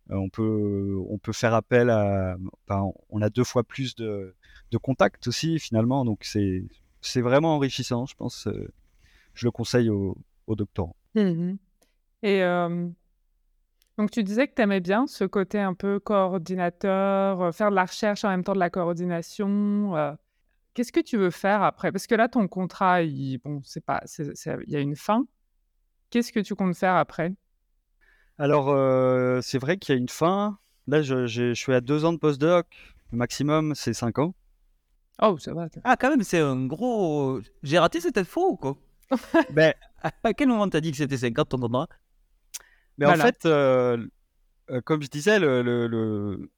[0.09, 2.37] on peut, on peut faire appel à.
[3.09, 4.35] on a deux fois plus de,
[4.81, 6.05] contacts aussi, finalement.
[6.05, 6.63] Donc, c'est,
[7.01, 8.47] c'est vraiment enrichissant, je pense.
[9.33, 10.95] je le conseille aux, doctorants.
[11.15, 11.55] Mmh
[12.23, 12.41] et
[13.97, 17.85] donc, tu disais que tu aimais bien ce côté un peu coordinateur, faire de la
[17.85, 20.17] recherche en même temps de la coordination.
[20.75, 21.91] Qu'est-ce que tu veux faire après?
[21.93, 25.25] Parce que là, ton contrat, il, bon, c'est pas, il y a une fin.
[26.09, 27.33] Qu'est-ce que tu comptes faire après?
[28.37, 30.59] Alors, euh, c'est vrai qu'il y a une fin.
[30.87, 32.67] Là, je, je, suis à deux ans de postdoc.
[33.13, 34.35] Le maximum, c'est cinq ans.
[35.21, 35.69] Oh, ça va.
[35.85, 37.39] Ah, quand même, c'est un gros.
[37.63, 38.77] J'ai raté, c'était faux ou quoi?
[39.51, 41.87] Ben, À quel moment t'as dit que c'était 50 ton contrat?
[42.97, 44.05] Mais en fait, euh,
[44.71, 46.49] euh, comme je disais, le, le, le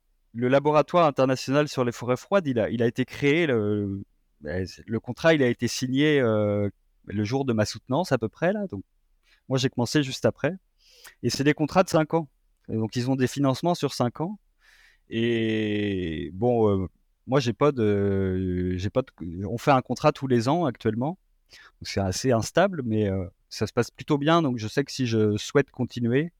[0.45, 4.03] laboratoire international sur les forêts froides, il a, été créé, le,
[4.41, 6.69] ben, le contrat, il a été signé euh,
[7.05, 8.67] le jour de ma soutenance à peu près là.
[8.67, 8.83] Donc,
[9.49, 10.55] moi, j'ai commencé juste après.
[11.23, 12.27] Et c'est des contrats de 5 ans.
[12.69, 14.39] donc, ils ont des financements sur 5 ans.
[15.09, 16.87] Et bon, euh,
[17.27, 19.03] moi, j'ai pas pas
[19.45, 21.17] on fait un contrat tous les ans actuellement.
[21.81, 24.41] C'est assez instable, mais euh, ça se passe plutôt bien.
[24.41, 26.31] Donc, je sais que si je souhaite continuer,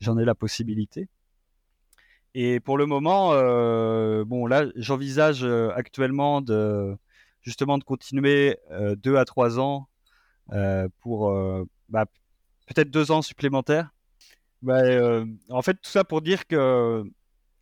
[0.00, 1.08] j'en ai la possibilité.
[2.38, 6.94] Et pour le moment, euh, bon là, j'envisage euh, actuellement de,
[7.40, 8.58] justement de continuer
[8.98, 9.88] deux à trois ans
[11.00, 11.32] pour
[11.88, 12.04] bah,
[12.66, 13.88] peut-être deux ans supplémentaires.
[14.68, 17.04] En fait, tout ça pour dire que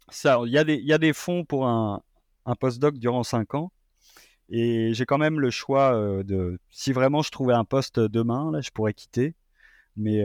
[0.09, 2.03] ça, il y, a des, y a des fonds pour un,
[2.45, 3.71] un post-doc durant cinq ans.
[4.49, 5.93] Et j'ai quand même le choix
[6.25, 9.37] de, si vraiment je trouvais un poste demain, là, je pourrais quitter.
[9.97, 10.25] Mais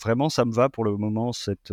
[0.00, 1.72] vraiment, ça me va pour le moment, cette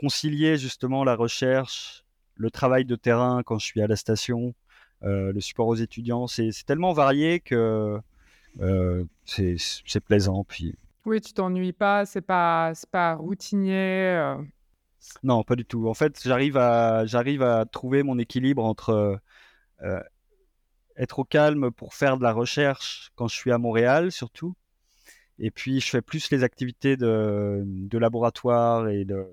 [0.00, 4.54] concilier justement la recherche, le travail de terrain quand je suis à la station,
[5.02, 6.26] le support aux étudiants.
[6.26, 8.00] C'est tellement varié que
[9.24, 10.44] c'est plaisant.
[10.44, 10.74] Puis...
[11.04, 14.34] Oui, tu t'ennuies pas, c'est pas, pas routinier.
[15.22, 15.86] Non, pas du tout.
[15.88, 19.20] En fait, j'arrive à, j'arrive à trouver mon équilibre entre
[20.96, 24.54] être au calme pour faire de la recherche quand je suis à Montréal, surtout.
[25.38, 29.26] Et puis, je fais plus les activités de, de laboratoire et de,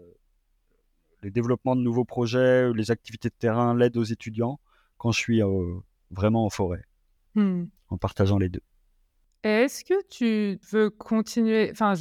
[1.22, 4.60] le développement de nouveaux projets, les activités de terrain, l'aide aux étudiants
[4.98, 5.42] quand je suis
[6.12, 6.84] vraiment en forêt,
[7.36, 7.64] mmh.
[7.90, 8.62] en partageant les deux.
[9.44, 11.94] Est-ce que tu veux continuer, enfin,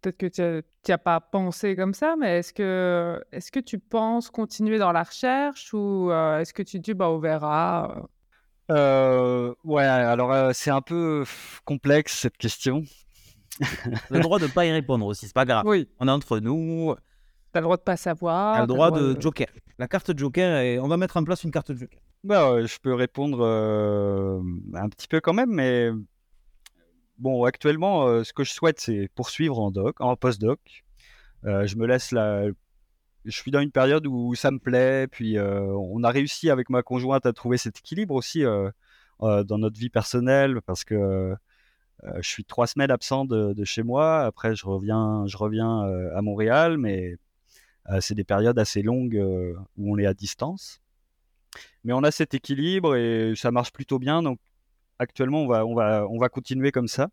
[0.00, 3.78] peut-être que tu n'y as, pas pensé comme ça, mais est-ce que, est que tu
[3.78, 8.08] penses continuer dans la recherche ou est-ce que tu dis, bah, on verra
[8.70, 11.24] euh, Ouais, alors c'est un peu
[11.64, 12.84] complexe cette question.
[14.10, 15.64] Le droit de ne pas y répondre aussi, c'est pas grave.
[15.66, 15.88] Oui.
[15.98, 16.94] On est entre nous.
[17.52, 18.56] T'as le droit de pas savoir.
[18.56, 19.18] T'as le droit, de...
[19.20, 19.46] Joker.
[19.78, 22.00] La carte Joker, et on va mettre en place une carte Joker.
[22.24, 24.40] Bah, je peux répondre euh,
[24.74, 25.90] un petit peu quand même, mais
[27.18, 30.84] bon, actuellement, euh, ce que je souhaite, c'est poursuivre en doc, en post-doc.
[31.44, 32.46] Euh, je me laisse la.
[33.24, 36.82] Je suis dans une période où ça me plaît, puis on a réussi avec ma
[36.82, 38.42] conjointe à trouver cet équilibre aussi
[39.20, 41.34] dans notre vie personnelle, parce que
[42.20, 44.20] je suis trois semaines absent de, de, chez moi.
[44.20, 45.82] Après, je reviens, je reviens
[46.14, 47.16] à Montréal, mais euh,
[48.00, 50.80] c'est des périodes assez longues euh, où on est à distance.
[51.84, 54.22] Mais on a cet équilibre et ça marche plutôt bien.
[54.22, 54.38] Donc
[54.98, 57.08] actuellement, on va, on va, on va continuer comme ça.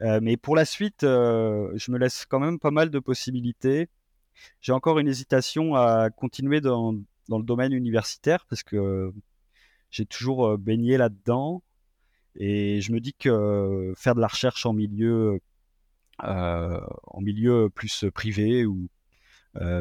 [0.00, 3.88] Euh, mais pour la suite, je me laisse quand même pas mal de possibilités.
[4.60, 6.94] J'ai encore une hésitation à continuer dans,
[7.28, 9.12] dans le domaine universitaire parce que
[9.90, 11.62] j'ai toujours baigné là-dedans.
[12.36, 15.40] Et je me dis que faire de la recherche en milieu,
[16.20, 18.97] en milieu plus privé ou euh,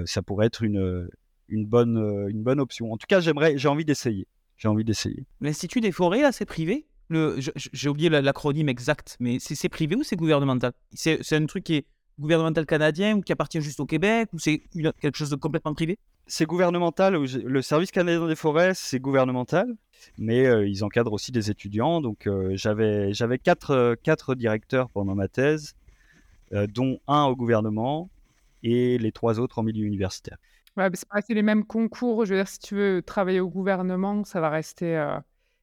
[0.05, 1.07] ça pourrait être une,
[1.49, 2.91] une, bonne, euh, une bonne option.
[2.91, 4.27] En tout cas, j'aimerais, j'ai envie d'essayer.
[4.57, 5.25] J'ai envie d'essayer.
[5.41, 6.87] L'Institut des forêts, là, c'est privé?
[7.09, 10.73] J'ai oublié l'acronyme exact, mais c'est privé ou c'est gouvernemental?
[10.93, 11.85] C'est un truc qui est
[12.19, 14.63] gouvernemental canadien ou qui appartient juste au Québec ou c'est
[14.99, 15.99] quelque chose de complètement privé?
[16.25, 17.15] C'est gouvernemental.
[17.15, 19.73] Le service canadien des forêts, c'est gouvernemental,
[20.17, 22.01] mais euh, ils encadrent aussi des étudiants.
[22.01, 25.75] Donc j'avais j'avais quatre, quatre directeurs pendant ma thèse,
[26.51, 28.09] dont un au gouvernement,
[28.63, 30.37] et les trois autres en milieu universitaire.
[30.77, 32.25] Ouais, c'est les mêmes concours.
[32.25, 35.17] Je veux dire, si tu veux travailler au gouvernement, ça va rester euh,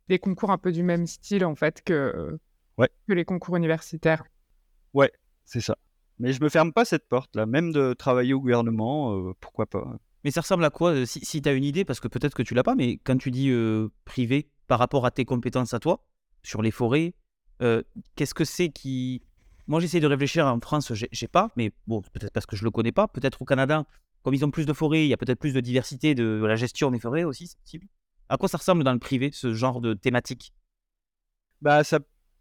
[0.08, 2.36] des concours un peu du même style en fait que,
[2.78, 2.88] ouais.
[3.06, 4.24] que les concours universitaires.
[4.92, 5.12] Ouais,
[5.44, 5.76] c'est ça.
[6.18, 9.66] Mais je me ferme pas cette porte là, même de travailler au gouvernement, euh, pourquoi
[9.66, 9.98] pas.
[10.24, 12.34] Mais ça ressemble à quoi euh, Si, si tu as une idée, parce que peut-être
[12.34, 13.52] que tu l'as pas, mais quand tu dis
[14.04, 16.04] privé par rapport à tes compétences à toi,
[16.42, 17.14] sur les forêts,
[18.16, 19.22] qu'est-ce que c'est qui,
[19.66, 22.70] moi, j'essaie de réfléchir en France, j'ai pas, mais bon, peut-être parce que je le
[22.70, 23.08] connais pas.
[23.08, 23.84] Peut-être au Canada,
[24.22, 26.56] comme ils ont plus de forêts, il y a peut-être plus de diversité de la
[26.56, 27.86] gestion des forêts aussi, c'est possible.
[28.28, 30.52] À quoi ça ressemble dans le privé, ce genre de thématique?
[31.60, 31.98] Bah, ça,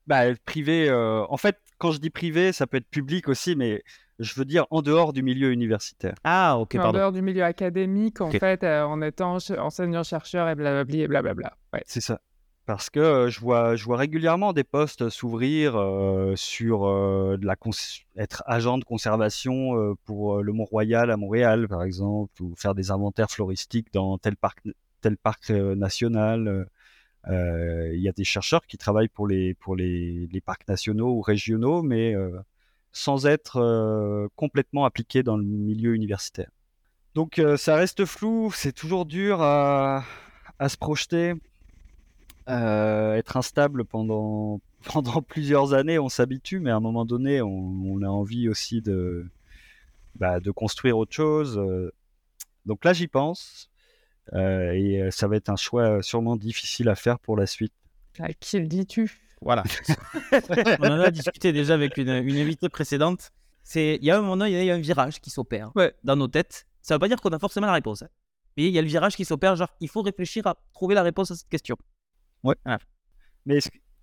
[0.07, 0.89] bah, privé.
[0.89, 3.83] Euh, en fait, quand je dis privé, ça peut être public aussi, mais
[4.19, 6.15] je veux dire en dehors du milieu universitaire.
[6.23, 6.89] Ah, ok, pardon.
[6.89, 11.57] En dehors du milieu académique, en fait, euh, en étant enseignant-chercheur et blablabla et blablabla.
[11.73, 11.83] Ouais.
[11.85, 12.21] C'est ça.
[12.65, 15.73] Parce que je vois, je vois régulièrement des postes s'ouvrir
[16.35, 17.55] sur la
[18.15, 23.29] être agent de conservation pour le Mont-Royal à Montréal, par exemple, ou faire des inventaires
[23.29, 26.67] floristiques dans tel parc, national.
[27.27, 31.83] Il y a des chercheurs qui travaillent pour les, pour les, parcs nationaux ou régionaux,
[31.83, 32.15] mais
[32.93, 36.49] sans être complètement appliqués dans le milieu universitaire.
[37.13, 40.05] Donc ça reste flou, c'est toujours dur à
[40.65, 41.33] se projeter.
[42.49, 48.01] Euh, être instable pendant, pendant plusieurs années, on s'habitue, mais à un moment donné, on,
[48.01, 49.25] a envie aussi de,
[50.15, 51.57] bah, de construire autre chose.
[51.57, 51.91] Euh.
[52.65, 53.69] Donc là, j'y pense.
[54.33, 57.73] Euh, et ça va être un choix sûrement difficile à faire pour la suite.
[58.19, 59.63] À qui le dis-tu Voilà.
[60.79, 63.31] on en a discuté déjà avec une, une invitée précédente.
[63.75, 65.71] Il y a un moment, il y a un virage qui s'opère
[66.03, 66.67] dans nos têtes.
[66.81, 68.03] Ça ne veut pas dire qu'on a forcément la réponse.
[68.03, 68.09] Hein.
[68.57, 71.01] Mais il y a le virage qui s'opère, genre, il faut réfléchir à trouver la
[71.01, 71.77] réponse à cette question.
[72.43, 72.55] Ouais.
[73.45, 73.59] Mais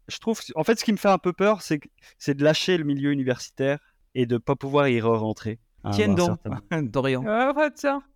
[0.08, 1.80] je trouve, en fait, ce qui me fait un peu peur, c'est
[2.18, 3.78] c'est de lâcher le milieu universitaire
[4.14, 5.58] et de pas pouvoir y re-rentrer.
[5.92, 6.38] Tiens donc,
[6.72, 7.24] Dorian.
[7.26, 7.68] Ah, bah,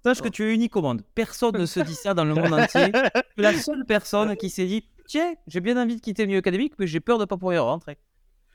[0.03, 1.03] Sache que tu es unique au monde.
[1.15, 2.93] Personne ne se dit ça dans le monde entier.
[2.93, 2.99] Tu
[3.39, 6.39] es la seule personne qui s'est dit tiens, j'ai bien envie de quitter le milieu
[6.39, 7.97] académique, mais j'ai peur de ne pas pouvoir y rentrer.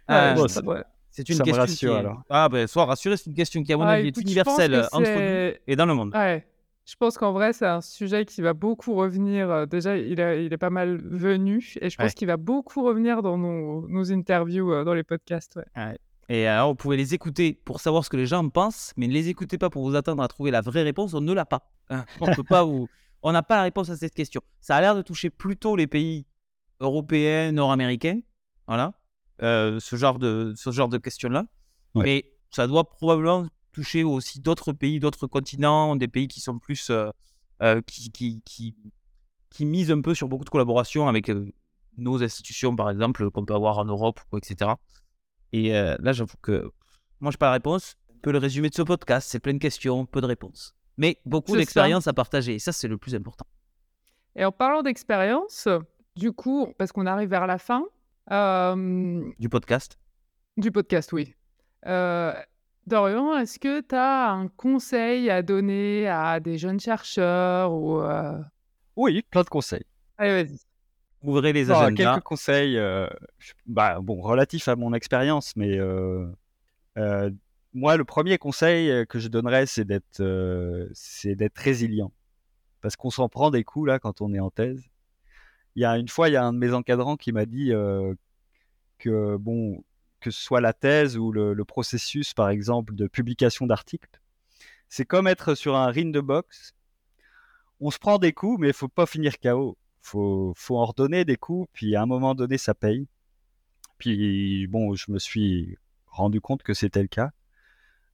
[0.07, 0.35] Ah,
[1.11, 1.55] c'est une question.
[1.55, 2.21] Rassure, alors.
[2.29, 5.55] Ah, ben, sois rassuré, c'est une question qui, à mon avis, est universelle entre nous
[5.67, 6.11] et dans le monde.
[6.13, 6.45] Ouais.
[6.89, 9.51] Je pense qu'en vrai, c'est un sujet qui va beaucoup revenir.
[9.51, 13.21] Euh, déjà, il, il est pas mal venu et je pense qu'il va beaucoup revenir
[13.21, 15.59] dans nos, nos interviews, euh, dans les podcasts.
[15.75, 15.99] Ouais.
[16.29, 19.13] Et alors, vous pouvez les écouter pour savoir ce que les gens pensent, mais ne
[19.13, 21.13] les écoutez pas pour vous attendre à trouver la vraie réponse.
[21.13, 21.69] On ne l'a pas.
[21.91, 22.05] Hein.
[22.21, 22.89] On peut pas vous.
[23.21, 24.41] On n'a pas la réponse à cette question.
[24.59, 26.25] Ça a l'air de toucher plutôt les pays
[26.79, 28.21] européens, nord-américains.
[28.65, 28.93] Voilà.
[29.43, 31.45] Euh, ce genre de, ce genre de questions-là.
[31.93, 33.45] Mais ça doit probablement
[33.79, 36.89] toucher aussi d'autres pays, d'autres continents, des pays qui sont plus.
[36.89, 37.09] Euh,
[37.61, 38.75] euh, qui, qui, qui,
[39.49, 41.29] qui, misent un peu sur beaucoup de collaboration avec
[41.97, 44.71] nos institutions, par exemple, qu'on peut avoir en Europe, etc.
[45.51, 46.71] Et là, j'avoue que
[47.19, 47.97] moi, je n'ai pas la réponse.
[48.11, 50.73] Un peu le résumé de ce podcast, c'est plein de questions, peu de réponses.
[50.95, 52.55] Mais beaucoup d'expériences à partager.
[52.55, 53.45] Et ça, c'est le plus important.
[54.37, 55.67] Et en parlant d'expérience,
[56.15, 57.83] du coup, parce qu'on arrive vers la fin.
[59.37, 59.99] Du podcast
[60.55, 61.35] Du podcast, oui.
[62.89, 68.01] Dorian, est-ce que tu as un conseil à donner à des jeunes chercheurs ou
[68.95, 69.85] Oui, plein de conseils.
[70.17, 70.59] Allez, vas-y.
[71.21, 72.13] Ouvrez les agendas.
[72.13, 73.07] Quelques conseils, euh,
[73.65, 76.25] bah, bon, relatifs à mon expérience, mais euh,
[76.97, 77.29] euh,
[77.73, 80.23] moi, le premier conseil que je donnerais, c'est d'être,
[80.93, 82.11] c'est d'être résilient,
[82.81, 84.81] parce qu'on s'en prend des coups là quand on est en thèse.
[85.75, 87.71] Il y a une fois, il y a un de mes encadrants qui m'a dit
[88.97, 89.83] que bon,
[90.19, 94.21] que ce soit la thèse ou le, processus, par exemple, de publication d'articles,
[94.87, 96.73] c'est comme être sur un ring de boxe.
[97.79, 101.25] On se prend des coups, mais il faut pas finir KO faut, faut en redonner
[101.25, 103.07] des coups, puis à un moment donné, ça paye.
[103.97, 105.77] Puis bon, je me suis
[106.07, 107.31] rendu compte que c'était le cas.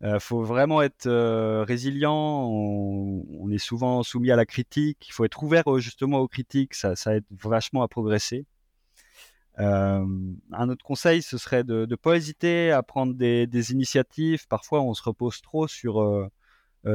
[0.02, 2.50] Il euh, faut vraiment être euh, résilient.
[2.50, 5.08] On, est souvent soumis à la critique.
[5.08, 6.74] Il faut être ouvert justement aux critiques.
[6.74, 8.46] Ça, ça aide vachement à progresser.
[9.60, 10.06] Euh,
[10.52, 14.48] un autre conseil, ce serait de ne pas hésiter à prendre des, initiatives.
[14.48, 16.30] Parfois, on se repose trop sur,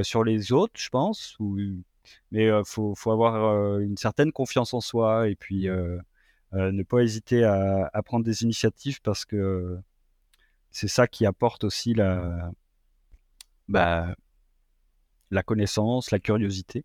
[0.03, 1.37] sur les autres, je pense,
[2.31, 5.69] mais il faut, faut, avoir une certaine confiance en soi et puis
[6.53, 9.79] ne pas hésiter à, à, prendre des initiatives parce que
[10.71, 12.53] c'est ça qui apporte aussi la,
[13.69, 14.15] bah,
[15.31, 16.85] la connaissance, la curiosité.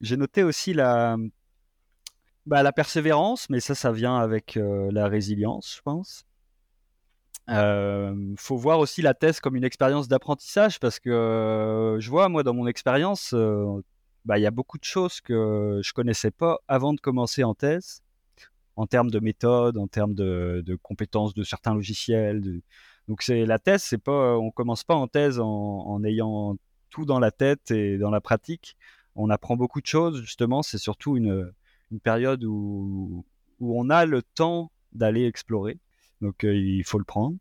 [0.00, 1.16] J'ai noté aussi la,
[2.48, 6.24] bah, la persévérance, mais ça, ça vient avec la résilience, je pense.
[7.48, 12.42] Il faut voir aussi la thèse comme une expérience d'apprentissage parce que je vois, moi,
[12.42, 13.34] dans mon expérience,
[14.24, 17.54] bah, il y a beaucoup de choses que je connaissais pas avant de commencer en
[17.54, 18.02] thèse,
[18.76, 22.62] en termes de méthode, en termes de, compétences de certains logiciels.
[23.08, 26.56] Donc, c'est la thèse, c'est pas, on commence pas en thèse en, ayant
[26.88, 28.76] tout dans la tête et dans la pratique.
[29.16, 30.62] On apprend beaucoup de choses, justement.
[30.62, 31.52] C'est surtout une,
[31.90, 33.24] une période où,
[33.60, 35.78] on a le temps d'aller explorer.
[36.20, 37.36] Donc euh, il faut le prendre.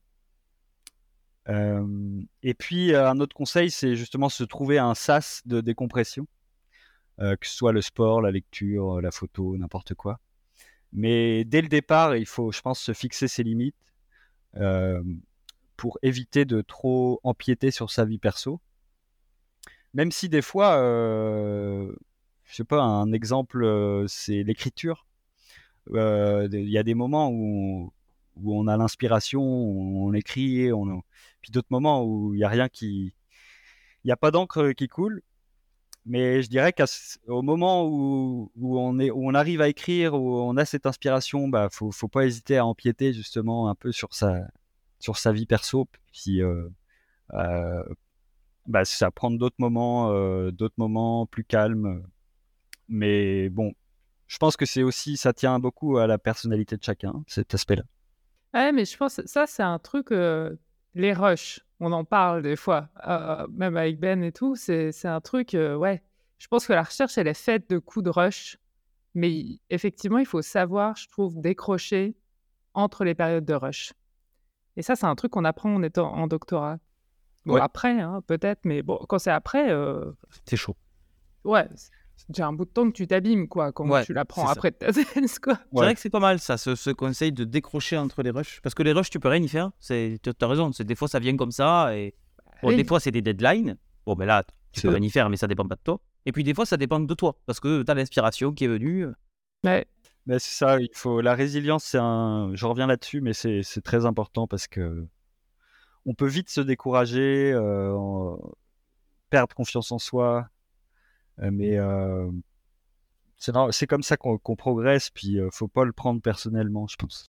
[1.50, 6.28] Euh, et puis euh, un autre conseil, c'est justement se trouver un sas de décompression,
[7.20, 10.20] que ce soit le sport, la lecture, la photo, n'importe quoi.
[10.94, 13.76] Mais dès le départ, il faut, je pense, se fixer ses limites
[15.78, 18.62] pour éviter de trop empiéter sur sa vie perso.
[19.96, 20.78] Même si des fois,
[22.48, 25.06] je sais pas, un exemple, c'est l'écriture.
[25.94, 27.92] Il y a des moments où
[28.42, 31.02] où on a l'inspiration, on, écrit, on...
[31.42, 33.14] puis d'autres moments où il n'y a rien qui.
[34.04, 35.22] Il n'y a pas d'encre qui coule.
[36.06, 40.56] Mais je dirais qu'au moment où, on est, où on arrive à écrire, où on
[40.56, 44.48] a cette inspiration, bah, faut, faut pas hésiter à empiéter justement un peu sur sa,
[45.00, 46.70] sur sa vie perso, puis euh,
[47.34, 47.84] euh,
[48.68, 52.02] bah, ça prendre d'autres moments, euh, d'autres moments plus calmes.
[52.90, 53.74] Mais bon,
[54.28, 57.84] je pense que c'est aussi, ça tient beaucoup à la personnalité de chacun, cet aspect-là.
[58.54, 62.56] Ouais, mais je pense que ça, c'est un truc, les rushs, on en parle des
[62.56, 62.90] fois,
[63.52, 66.02] même avec Ben et tout, c'est un truc, ouais.
[66.40, 68.58] Je pense que la recherche, elle est faite de coups de rush,
[69.16, 72.16] mais effectivement, il faut savoir, je trouve, décrocher
[72.74, 73.94] entre les périodes de rush.
[74.76, 76.78] Et ça, c'est un truc qu'on apprend en étant en doctorat.
[77.46, 79.74] Bon, après, hein, peut-être, mais bon, quand c'est après,
[80.46, 80.76] C'est chaud.
[81.44, 81.68] ouais,
[82.18, 84.92] c'est déjà un bout de temps que tu t'abîmes, quoi, quand tu l'apprends après ta
[84.94, 85.58] thèse, quoi.
[85.72, 88.60] C'est vrai que c'est pas mal, ça, ce, conseil de décrocher entre les rushs.
[88.62, 89.72] Parce que les rushs, tu peux rien y faire.
[89.88, 91.96] Tu as raison, des fois, ça vient comme ça.
[91.96, 92.16] Et...
[92.64, 93.78] Bon, Des fois, c'est des deadlines.
[94.06, 96.00] Bon, ben là, tu peux rien y faire, mais ça dépend pas de toi.
[96.26, 97.38] Et puis, des fois, ça dépend de toi.
[97.46, 99.06] Parce que tu as l'inspiration qui est venue.
[99.06, 99.14] Euh.
[99.64, 99.86] Ouais.
[100.26, 102.52] Mais c'est ça, il faut la résilience, c'est un.
[102.54, 105.08] Je reviens là-dessus, mais c'est très important parce que
[106.06, 108.36] on peut vite se décourager, euh,
[109.30, 110.50] perdre confiance en soi,
[111.40, 112.30] mais euh,
[113.38, 117.28] c'est comme ça qu'on progresse, puis euh, faut pas le prendre personnellement, je pense.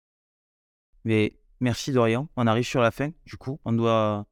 [1.05, 4.27] Mais merci Dorian, on arrive sur la fin, du coup, on doit,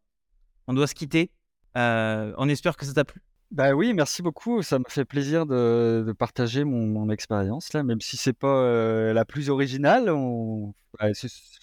[0.66, 1.30] on doit se quitter.
[1.76, 3.22] Euh, on espère que ça t'a plu.
[3.50, 4.62] Bah oui, merci beaucoup.
[4.62, 9.24] Ça m'a fait plaisir de, partager mon, expérience là, même si c'est pas euh, la
[9.24, 10.12] plus originale.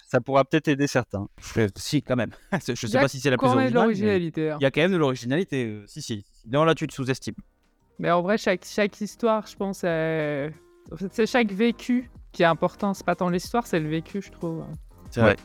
[0.07, 1.27] ça pourra peut-être aider certains.
[1.75, 2.31] Si, quand même.
[2.67, 3.89] Je sais pas si c'est la plus originale.
[3.89, 4.57] Hein.
[4.59, 5.83] Il y a quand même de l'originalité.
[5.85, 6.25] Si, si.
[6.47, 7.35] Non, là, tu te sous-estimes.
[7.99, 12.93] Mais en vrai, chaque, chaque histoire, je pense, c'est chaque vécu qui est important.
[12.93, 14.63] C'est pas tant l'histoire, c'est le vécu, je trouve.
[15.09, 15.37] C'est vrai.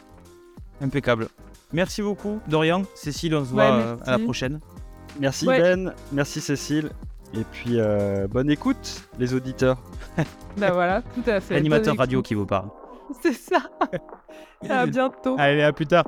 [0.81, 1.29] Impeccable.
[1.73, 2.83] Merci beaucoup, Dorian.
[2.95, 4.59] Cécile, on se voit euh, à la prochaine.
[5.21, 6.91] Merci Ben, merci Cécile.
[7.33, 9.79] Et puis, euh, bonne écoute, les auditeurs.
[10.57, 11.55] bah voilà, tout à fait.
[11.55, 12.71] L'animateur radio qui vous parle.
[13.23, 13.71] C'est ça.
[14.69, 15.37] à bientôt.
[15.39, 16.05] Allez, à plus tard.